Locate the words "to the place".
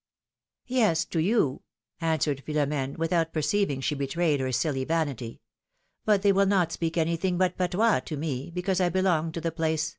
9.32-9.98